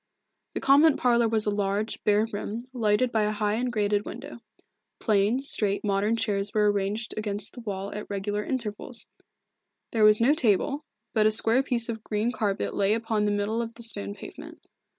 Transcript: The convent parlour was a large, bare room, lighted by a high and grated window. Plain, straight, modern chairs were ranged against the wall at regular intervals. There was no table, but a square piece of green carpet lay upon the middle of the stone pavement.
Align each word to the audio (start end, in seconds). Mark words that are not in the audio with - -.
The 0.55 0.59
convent 0.61 0.97
parlour 0.97 1.29
was 1.29 1.45
a 1.45 1.51
large, 1.51 2.03
bare 2.03 2.25
room, 2.33 2.67
lighted 2.73 3.11
by 3.11 3.21
a 3.21 3.31
high 3.31 3.53
and 3.53 3.71
grated 3.71 4.03
window. 4.03 4.39
Plain, 4.99 5.43
straight, 5.43 5.83
modern 5.85 6.15
chairs 6.15 6.55
were 6.55 6.71
ranged 6.71 7.13
against 7.17 7.53
the 7.53 7.59
wall 7.59 7.91
at 7.93 8.09
regular 8.09 8.43
intervals. 8.43 9.05
There 9.91 10.03
was 10.03 10.19
no 10.19 10.33
table, 10.33 10.83
but 11.13 11.27
a 11.27 11.31
square 11.31 11.61
piece 11.61 11.87
of 11.87 12.03
green 12.03 12.31
carpet 12.31 12.73
lay 12.73 12.95
upon 12.95 13.25
the 13.25 13.31
middle 13.31 13.61
of 13.61 13.75
the 13.75 13.83
stone 13.83 14.15
pavement. 14.15 14.65